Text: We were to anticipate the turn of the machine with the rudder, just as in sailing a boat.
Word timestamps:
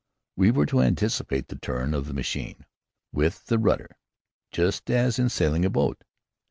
We 0.35 0.49
were 0.49 0.65
to 0.65 0.81
anticipate 0.81 1.49
the 1.49 1.59
turn 1.59 1.93
of 1.93 2.07
the 2.07 2.15
machine 2.15 2.65
with 3.13 3.45
the 3.45 3.59
rudder, 3.59 3.97
just 4.49 4.89
as 4.89 5.19
in 5.19 5.29
sailing 5.29 5.63
a 5.63 5.69
boat. 5.69 6.01